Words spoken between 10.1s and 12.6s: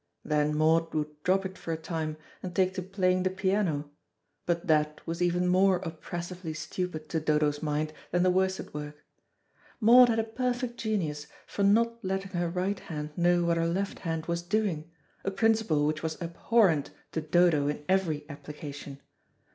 a perfect genius for not letting her